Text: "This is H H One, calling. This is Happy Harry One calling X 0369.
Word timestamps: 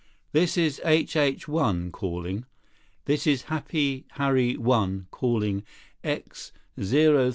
"This 0.31 0.57
is 0.57 0.81
H 0.83 1.15
H 1.15 1.47
One, 1.47 1.91
calling. 1.91 2.45
This 3.05 3.27
is 3.27 3.43
Happy 3.53 4.07
Harry 4.13 4.57
One 4.57 5.05
calling 5.11 5.63
X 6.03 6.51
0369. 6.75 7.29